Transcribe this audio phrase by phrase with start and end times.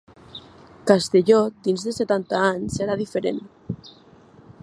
[0.91, 3.41] Castelló dins de setanta anys serà diferent.